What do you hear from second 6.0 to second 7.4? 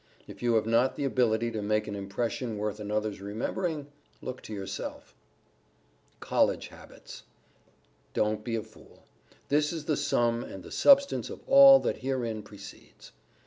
[Sidenote: COLLEGE HABITS]